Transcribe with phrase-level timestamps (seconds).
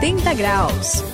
[0.00, 1.04] 180 graus.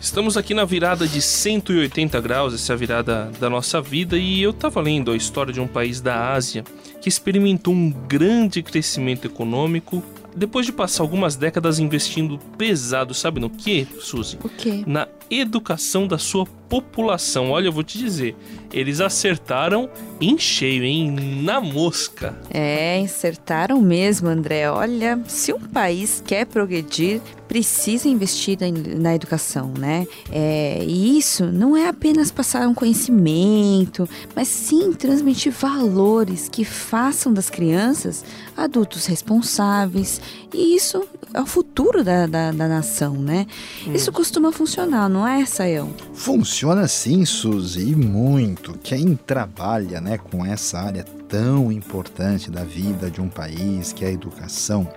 [0.00, 4.40] Estamos aqui na virada de 180 graus, essa é a virada da nossa vida, e
[4.40, 6.62] eu estava lendo a história de um país da Ásia
[7.00, 10.00] que experimentou um grande crescimento econômico
[10.36, 14.36] depois de passar algumas décadas investindo pesado, sabe no que, Suzy?
[14.42, 14.82] O quê?
[14.86, 17.50] Na educação da sua população.
[17.50, 18.34] Olha, eu vou te dizer,
[18.72, 19.88] eles acertaram
[20.20, 21.10] em cheio, hein?
[21.42, 22.36] Na mosca.
[22.50, 24.68] É, acertaram mesmo, André.
[24.70, 28.58] Olha, se um país quer progredir, precisa investir
[28.98, 30.06] na educação, né?
[30.32, 37.32] É, e isso não é apenas passar um conhecimento, mas sim transmitir valores que façam
[37.32, 38.24] das crianças
[38.56, 40.20] adultos responsáveis.
[40.52, 43.46] E isso é o futuro da, da, da nação, né?
[43.86, 43.92] Hum.
[43.92, 45.92] Isso costuma funcionar, não é, Sayão?
[46.14, 48.78] Funciona sim, Suzy, e muito.
[48.78, 54.08] Quem trabalha né, com essa área tão importante da vida de um país, que é
[54.08, 54.88] a educação,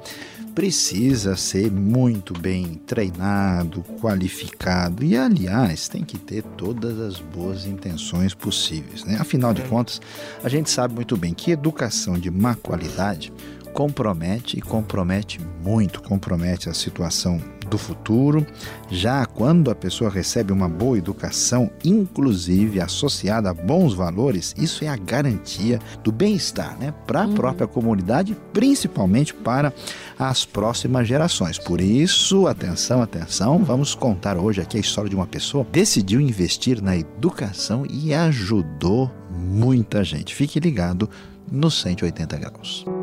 [0.54, 8.34] precisa ser muito bem treinado, qualificado e, aliás, tem que ter todas as boas intenções
[8.34, 9.04] possíveis.
[9.04, 9.18] Né?
[9.20, 10.02] Afinal de contas,
[10.44, 13.32] a gente sabe muito bem que educação de má qualidade
[13.78, 17.40] compromete e compromete muito, compromete a situação
[17.70, 18.44] do futuro.
[18.90, 24.88] Já quando a pessoa recebe uma boa educação, inclusive associada a bons valores, isso é
[24.88, 27.36] a garantia do bem-estar, né, para a uhum.
[27.36, 29.72] própria comunidade, principalmente para
[30.18, 31.60] as próximas gerações.
[31.60, 36.20] Por isso, atenção, atenção, vamos contar hoje aqui a história de uma pessoa que decidiu
[36.20, 40.34] investir na educação e ajudou muita gente.
[40.34, 41.08] Fique ligado
[41.52, 42.97] no 180 graus.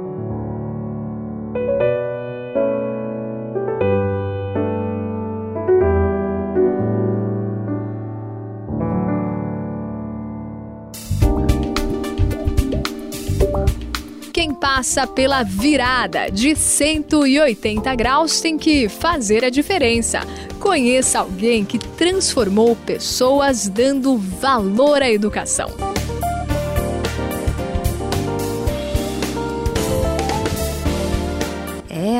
[14.52, 20.20] Passa pela virada de 180 graus tem que fazer a diferença.
[20.58, 25.93] Conheça alguém que transformou pessoas dando valor à educação.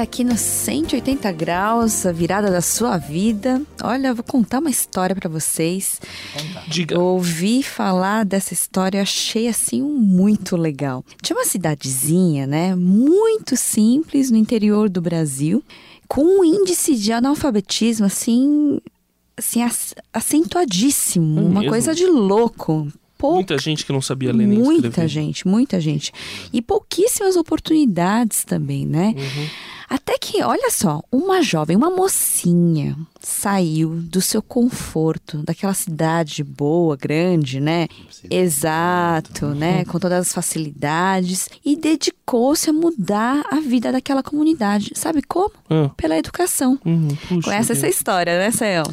[0.04, 3.60] Aqui no 180 graus, a virada da sua vida.
[3.82, 6.00] Olha, eu vou contar uma história para vocês.
[6.68, 6.94] Diga.
[6.94, 11.04] Eu ouvi falar dessa história, achei assim muito legal.
[11.22, 15.64] Tinha uma cidadezinha, né, muito simples no interior do Brasil,
[16.06, 18.78] com um índice de analfabetismo assim,
[19.36, 19.60] assim
[20.12, 22.92] acentuadíssimo, é uma coisa de louco
[23.24, 23.36] pouca.
[23.36, 24.96] Muita gente que não sabia ler nem muita escrever.
[24.96, 26.12] Muita gente, muita gente.
[26.52, 29.14] E pouquíssimas oportunidades também, né?
[29.16, 29.48] Uhum.
[29.88, 36.96] Até que, olha só, uma jovem, uma mocinha, saiu do seu conforto, daquela cidade boa,
[36.96, 37.88] grande, né?
[38.30, 39.84] Exato, né?
[39.84, 44.92] Com todas as facilidades e dedicou-se a mudar a vida daquela comunidade.
[44.94, 45.52] Sabe como?
[45.68, 45.90] Ah.
[45.96, 46.78] Pela educação.
[46.84, 47.08] Uhum.
[47.42, 48.84] Conhece essa história, né, Sael?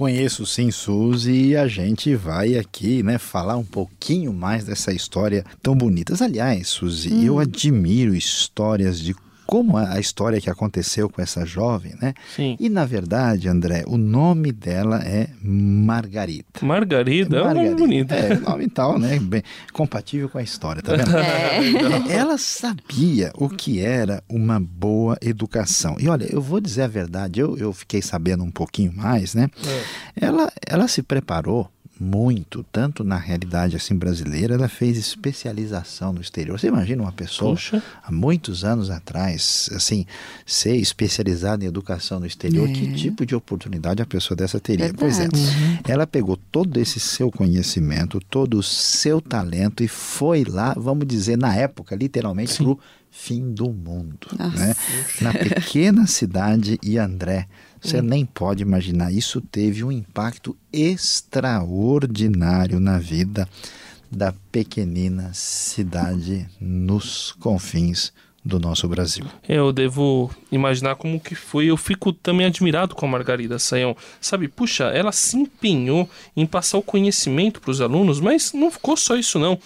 [0.00, 5.44] Conheço sim, Suzy, e a gente vai aqui, né, falar um pouquinho mais dessa história
[5.62, 6.14] tão bonita.
[6.24, 7.22] Aliás, Suzy, hum.
[7.22, 9.14] eu admiro histórias de
[9.50, 12.14] como a história que aconteceu com essa jovem, né?
[12.36, 12.56] Sim.
[12.60, 16.44] E na verdade, André, o nome dela é Margarida.
[16.62, 17.64] Margarida, é, Margarida.
[17.64, 18.12] é um nome bonito.
[18.12, 19.18] É, nome tal, né?
[19.18, 21.10] Bem, compatível com a história, tá vendo?
[21.20, 22.12] É.
[22.12, 25.96] Ela sabia o que era uma boa educação.
[25.98, 29.48] E olha, eu vou dizer a verdade, eu, eu fiquei sabendo um pouquinho mais, né?
[29.66, 30.26] É.
[30.26, 31.68] Ela, ela se preparou
[32.00, 36.58] muito, tanto na realidade assim brasileira, ela fez especialização no exterior.
[36.58, 37.54] Você imagina uma pessoa
[38.02, 40.06] há muitos anos atrás, assim,
[40.46, 42.72] ser especializada em educação no exterior, é.
[42.72, 44.86] que tipo de oportunidade a pessoa dessa teria?
[44.86, 44.98] Verdade.
[44.98, 45.78] Pois é, uhum.
[45.86, 51.36] ela pegou todo esse seu conhecimento, todo o seu talento e foi lá, vamos dizer,
[51.36, 52.80] na época, literalmente, para o
[53.10, 54.74] fim do mundo, né?
[55.20, 57.46] Na pequena cidade de André
[57.80, 58.02] você hum.
[58.02, 59.12] nem pode imaginar.
[59.12, 63.48] Isso teve um impacto extraordinário na vida
[64.10, 68.12] da pequenina cidade nos confins
[68.44, 69.24] do nosso Brasil.
[69.48, 71.66] Eu devo imaginar como que foi.
[71.66, 73.96] Eu fico também admirado com a Margarida Saião.
[74.20, 78.96] Sabe, puxa, ela se empenhou em passar o conhecimento para os alunos, mas não ficou
[78.96, 79.58] só isso não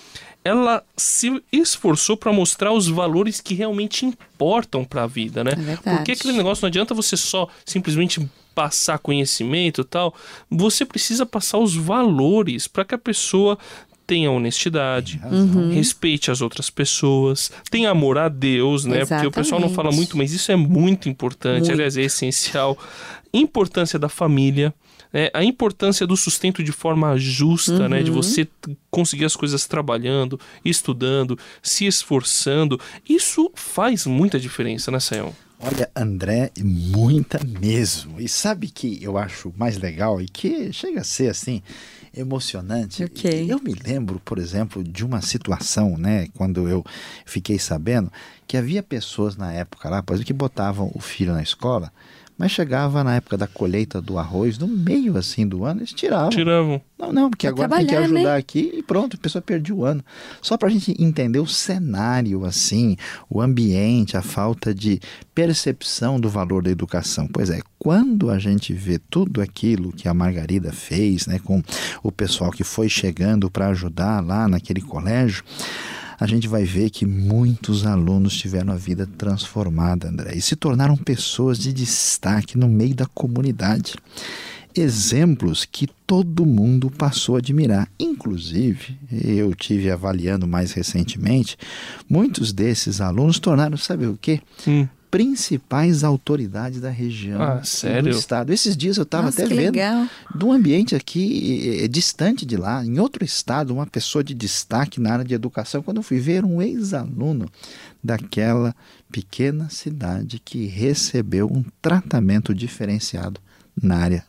[0.44, 5.52] ela se esforçou para mostrar os valores que realmente importam para a vida, né?
[5.84, 10.14] É Porque aquele negócio não adianta você só simplesmente passar conhecimento e tal.
[10.50, 13.58] Você precisa passar os valores para que a pessoa
[14.06, 15.72] tenha honestidade, Uhum.
[15.72, 19.06] respeite as outras pessoas, tenha amor a Deus, né?
[19.06, 19.96] Porque o pessoal não fala Exatamente.
[19.96, 21.72] muito, mas isso é muito importante, Muito.
[21.72, 22.76] aliás, é essencial.
[23.32, 24.74] Importância da família,
[25.14, 25.30] né?
[25.32, 28.02] a importância do sustento de forma justa, né?
[28.02, 28.16] De Uhum.
[28.20, 28.46] você
[28.90, 32.78] conseguir as coisas trabalhando, estudando, se esforçando.
[33.08, 35.32] Isso faz muita diferença, né, Sayão?
[35.60, 38.20] Olha, André, muita mesmo.
[38.20, 41.62] E sabe que eu acho mais legal e que chega a ser assim
[42.14, 43.04] emocionante?
[43.04, 43.46] O quê?
[43.48, 46.84] Eu me lembro, por exemplo, de uma situação, né, quando eu
[47.24, 48.12] fiquei sabendo
[48.46, 51.92] que havia pessoas na época lá, por exemplo, que botavam o filho na escola,
[52.36, 56.30] mas chegava na época da colheita do arroz, no meio assim do ano, eles tiravam.
[56.30, 56.80] Tiravam.
[56.98, 58.36] Não, não, porque Pra agora tem que trabalhar, ajudar né?
[58.36, 60.04] aqui e pronto, a pessoa perdeu o ano.
[60.42, 62.96] Só para a gente entender o cenário, assim,
[63.30, 65.00] o ambiente, a falta de
[65.34, 67.26] percepção do valor da educação.
[67.26, 71.62] Pois é, quando a gente vê tudo aquilo que a Margarida fez, né, com
[72.02, 75.44] o pessoal que foi chegando para ajudar lá naquele colégio,
[76.18, 80.96] a gente vai ver que muitos alunos tiveram a vida transformada, André, e se tornaram
[80.96, 83.94] pessoas de destaque no meio da comunidade
[84.76, 87.88] exemplos que todo mundo passou a admirar.
[87.98, 91.56] Inclusive, eu tive avaliando mais recentemente,
[92.08, 94.40] muitos desses alunos tornaram, sabe o quê?
[94.66, 94.88] Hum.
[95.14, 98.10] Principais autoridades da região Ah, sério?
[98.12, 98.52] do estado.
[98.52, 100.08] Esses dias eu estava até vendo legal.
[100.34, 105.00] de um ambiente aqui eh, distante de lá, em outro estado, uma pessoa de destaque
[105.00, 105.82] na área de educação.
[105.84, 107.48] Quando eu fui ver um ex-aluno
[108.02, 108.74] daquela
[109.12, 113.40] pequena cidade que recebeu um tratamento diferenciado
[113.80, 114.24] na área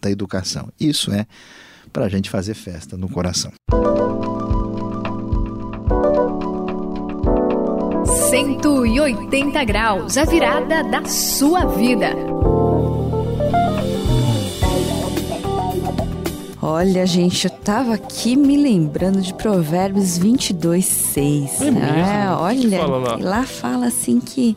[0.00, 0.68] da educação.
[0.78, 1.26] Isso é
[1.92, 3.50] para a gente fazer festa no coração.
[8.48, 12.16] 180 graus, a virada da sua vida.
[16.62, 21.60] Olha, gente, eu tava aqui me lembrando de Provérbios 22, 6.
[21.60, 23.16] É que olha, fala lá?
[23.20, 24.56] lá fala assim que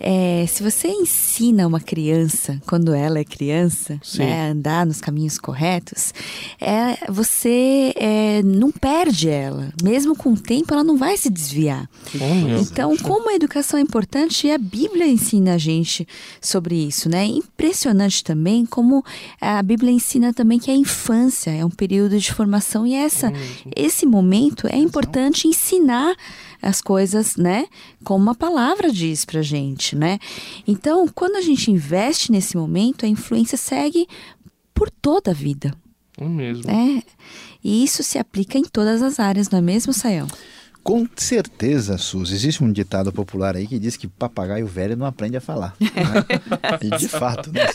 [0.00, 5.36] é, se você ensina uma criança, quando ela é criança, né, a andar nos caminhos
[5.38, 6.14] corretos,
[6.58, 9.70] é, você é, não perde ela.
[9.82, 11.88] Mesmo com o tempo, ela não vai se desviar.
[12.14, 12.60] Olha.
[12.60, 16.08] Então, como a educação é importante, e a Bíblia ensina a gente
[16.40, 17.26] sobre isso, né?
[17.26, 19.04] Impressionante também como
[19.38, 23.30] a Bíblia ensina também que a infância é um período de formação e essa,
[23.76, 26.16] esse momento é importante ensinar
[26.62, 27.66] as coisas, né?
[28.04, 30.18] Como a palavra diz pra gente, né?
[30.66, 34.06] Então, quando a gente investe nesse momento, a influência segue
[34.74, 35.74] por toda a vida,
[36.18, 36.66] É mesmo.
[36.66, 37.02] né?
[37.62, 40.26] E isso se aplica em todas as áreas, não é mesmo, Sayão?
[40.82, 42.34] Com certeza, Suzy.
[42.34, 45.74] Existe um ditado popular aí que diz que papagaio velho não aprende a falar.
[45.80, 45.88] né?
[46.80, 47.66] e de fato, né?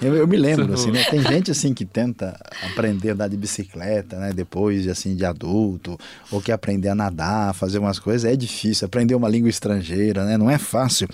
[0.00, 1.04] Eu, eu me lembro, assim, né?
[1.04, 2.38] Tem gente assim que tenta
[2.72, 4.32] aprender a andar de bicicleta, né?
[4.32, 5.98] Depois de, assim, de adulto,
[6.30, 8.30] ou que aprender a nadar, fazer umas coisas.
[8.30, 8.86] É difícil.
[8.86, 10.38] Aprender uma língua estrangeira, né?
[10.38, 11.06] Não é fácil,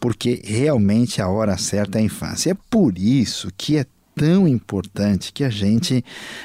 [0.00, 2.52] porque realmente a hora certa é a infância.
[2.52, 6.02] É por isso que é tão importante que a gente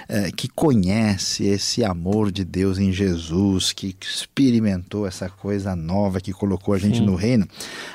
[0.10, 6.34] eh, que conhece esse amor de Deus em Jesus, que experimentou essa coisa nova que
[6.34, 7.06] colocou a gente Sim.
[7.06, 7.48] no reino,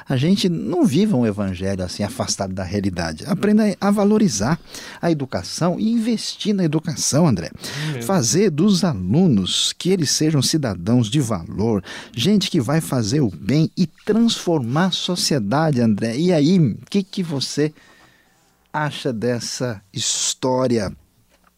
[0.09, 3.25] a gente não viva um evangelho assim afastado da realidade.
[3.27, 4.59] Aprenda a valorizar
[5.01, 7.51] a educação e investir na educação, André.
[7.89, 8.03] mesmo.
[8.05, 11.85] Fazer dos alunos que eles sejam cidadãos de valor,
[12.15, 16.17] gente que vai fazer o bem e transformar a sociedade, André.
[16.17, 17.75] E aí, o que, que você
[18.77, 20.93] acha dessa história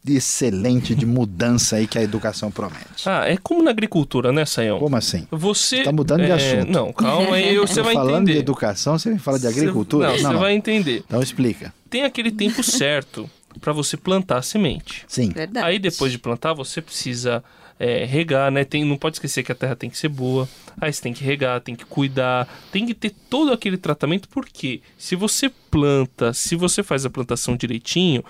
[0.06, 3.06] excelente de mudança aí que a educação promete?
[3.06, 4.78] Ah, é como na agricultura, né, Sayão?
[4.78, 5.26] Como assim?
[5.30, 5.82] Você.
[5.82, 6.72] Tá mudando de é, assunto.
[6.72, 8.32] Não, calma aí, você vai falando entender.
[8.34, 10.08] de educação, você fala de agricultura?
[10.08, 11.02] Não, você vai entender.
[11.06, 11.74] Então explica.
[11.90, 13.28] Tem aquele tempo certo
[13.60, 15.04] para você plantar a semente.
[15.08, 15.30] Sim.
[15.30, 15.66] Verdade.
[15.66, 17.42] Aí depois de plantar, você precisa
[17.78, 18.64] é, regar, né?
[18.64, 20.48] Tem, não pode esquecer que a terra tem que ser boa.
[20.80, 24.80] Aí você tem que regar, tem que cuidar, tem que ter todo aquele tratamento, porque
[24.96, 28.24] se você planta, se você faz a plantação direitinho,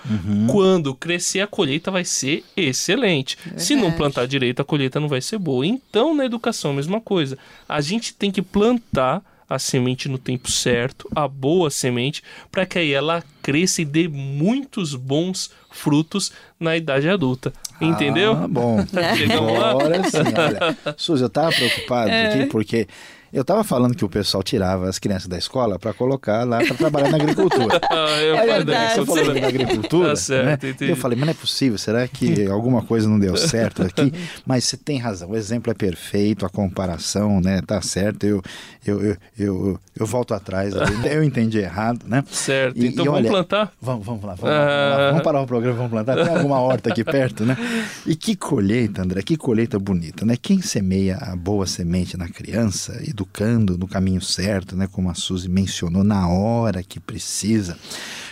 [0.49, 3.37] quando crescer a colheita vai ser excelente.
[3.55, 5.65] Se não plantar direito, a colheita não vai ser boa.
[5.65, 7.37] Então, na educação, a mesma coisa.
[7.67, 12.77] A gente tem que plantar a semente no tempo certo, a boa semente, para que
[12.77, 17.51] aí ela cresça e dê muitos bons frutos na idade adulta.
[17.81, 18.33] Entendeu?
[18.33, 18.77] Ah, bom.
[19.17, 19.71] Chegamos lá?
[19.71, 20.77] Agora sim, olha.
[20.97, 22.27] Suzy, eu tava preocupado É.
[22.33, 22.87] aqui porque
[23.31, 26.75] eu tava falando que o pessoal tirava as crianças da escola para colocar lá para
[26.75, 27.79] trabalhar na agricultura.
[27.89, 30.75] Ah, eu André, você falou da agricultura, Tá certo, né?
[30.89, 34.13] Eu falei, mas não é possível, será que alguma coisa não deu certo aqui?
[34.45, 38.25] Mas você tem razão, o exemplo é perfeito, a comparação, né, tá certo.
[38.25, 38.41] Eu,
[38.85, 40.73] eu, eu, eu, eu volto atrás,
[41.05, 42.23] eu entendi errado, né?
[42.31, 43.71] Certo, e, então e vamos olha, plantar?
[43.81, 44.95] Vamos, vamos lá, vamos, ah...
[44.97, 46.15] lá, vamos parar o programa, vamos plantar.
[46.15, 47.57] Tem alguma horta aqui perto, né?
[48.05, 50.35] E que colheita, André, que colheita bonita, né?
[50.41, 54.87] Quem semeia a boa semente na criança, educando no caminho certo, né?
[54.91, 57.77] Como a Suzy mencionou, na hora que precisa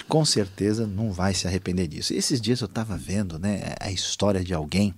[0.07, 2.13] com certeza não vai se arrepender disso.
[2.13, 4.93] Esses dias eu estava vendo né, a história de alguém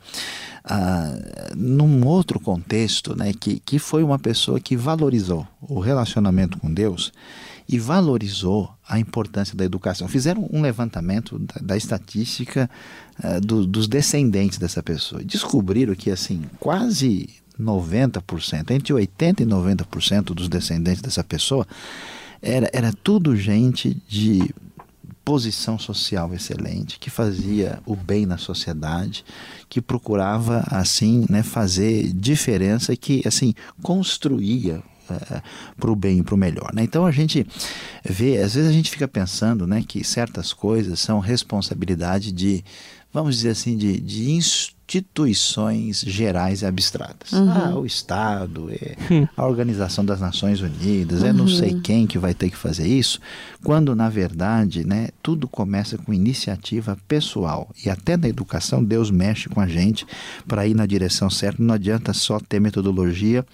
[0.63, 1.15] ah,
[1.55, 7.11] num outro contexto, né, que, que foi uma pessoa que valorizou o relacionamento com Deus
[7.67, 10.07] e valorizou a importância da educação.
[10.07, 12.69] Fizeram um levantamento da, da estatística
[13.23, 15.23] uh, do, dos descendentes dessa pessoa.
[15.23, 21.67] Descobriram que assim quase 90%, entre 80% e 90% dos descendentes dessa pessoa
[22.41, 24.49] era, era tudo gente de
[25.29, 29.23] posição social excelente, que fazia o bem na sociedade,
[29.69, 35.39] que procurava assim, né, fazer diferença, que assim construía é,
[35.79, 36.73] para o bem e para o melhor.
[36.73, 36.81] Né?
[36.81, 37.45] Então a gente
[38.03, 42.65] vê, às vezes a gente fica pensando né, que certas coisas são responsabilidade de,
[43.13, 44.31] vamos dizer assim, de, de
[44.89, 47.31] instituições gerais e abstratas.
[47.31, 47.51] Uhum.
[47.51, 49.27] Ah, o Estado, é hum.
[49.37, 51.27] a Organização das Nações Unidas, uhum.
[51.27, 51.81] é não sei uhum.
[51.81, 53.19] quem que vai ter que fazer isso,
[53.63, 57.69] quando na verdade, né, tudo começa com iniciativa pessoal.
[57.85, 60.07] E até na educação Deus mexe com a gente
[60.47, 61.61] para ir na direção certa.
[61.61, 63.45] Não adianta só ter metodologia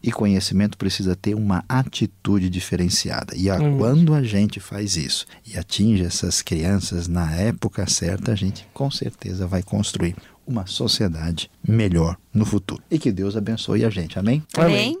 [0.00, 3.34] e conhecimento, precisa ter uma atitude diferenciada.
[3.34, 3.78] E a, uhum.
[3.78, 8.90] quando a gente faz isso e atinge essas crianças na época certa, a gente com
[8.90, 10.14] certeza vai construir
[10.46, 12.82] uma sociedade melhor no futuro.
[12.90, 14.18] E que Deus abençoe a gente.
[14.18, 14.42] Amém?
[14.56, 14.98] Amém.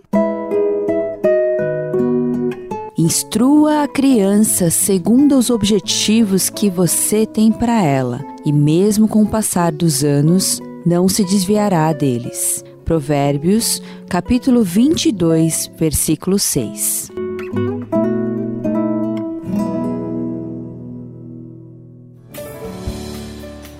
[2.96, 9.28] Instrua a criança segundo os objetivos que você tem para ela, e mesmo com o
[9.28, 12.64] passar dos anos, não se desviará deles.
[12.84, 17.10] Provérbios, capítulo 22, versículo 6.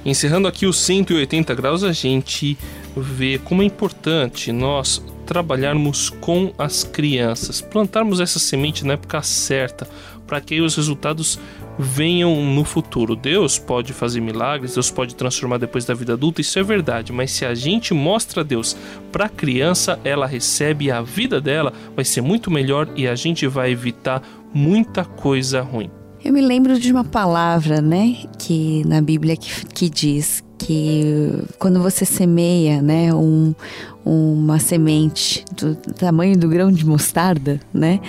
[0.04, 2.58] Encerrando aqui os 180 graus, a gente
[2.94, 9.88] vê como é importante nós trabalharmos com as crianças, plantarmos essa semente na época certa,
[10.26, 11.40] para que os resultados
[11.78, 13.16] venham no futuro.
[13.16, 17.30] Deus pode fazer milagres, Deus pode transformar depois da vida adulta, isso é verdade, mas
[17.30, 18.76] se a gente mostra Deus
[19.10, 23.46] para a criança, ela recebe a vida dela, vai ser muito melhor e a gente
[23.46, 25.90] vai evitar muita coisa ruim.
[26.24, 31.82] Eu me lembro de uma palavra, né, que na Bíblia que, que diz que quando
[31.82, 33.54] você semeia, né, um,
[34.02, 38.00] uma semente do tamanho do grão de mostarda, né,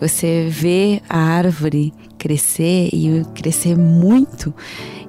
[0.00, 4.54] você vê a árvore crescer e crescer muito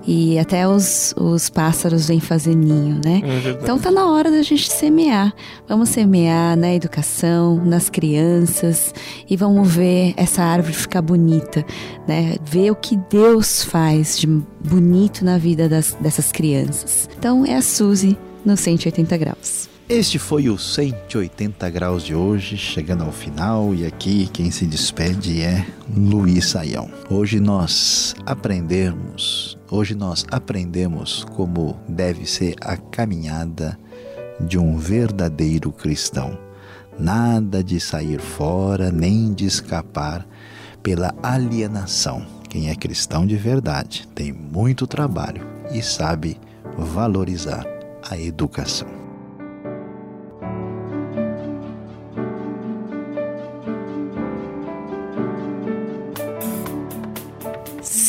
[0.08, 3.22] e até os, os pássaros vêm fazer ninho, né?
[3.24, 5.34] É então tá na hora da gente semear.
[5.68, 8.94] Vamos semear na educação, nas crianças
[9.30, 11.66] e vamos ver essa árvore ficar bonita,
[12.08, 12.36] né?
[12.44, 17.10] Ver o que Deus faz de bonito na vida das, dessas crianças.
[17.18, 19.70] Então é a Suzy no 180 graus.
[19.90, 25.42] Este foi o 180 graus de hoje, chegando ao final, e aqui quem se despede
[25.42, 26.92] é Luiz Saião.
[27.10, 33.80] Hoje nós aprendemos, hoje nós aprendemos como deve ser a caminhada
[34.40, 36.38] de um verdadeiro cristão.
[37.00, 40.24] Nada de sair fora, nem de escapar
[40.84, 42.24] pela alienação.
[42.48, 45.42] Quem é cristão de verdade tem muito trabalho
[45.72, 46.40] e sabe
[46.78, 47.66] valorizar
[48.08, 48.99] a educação.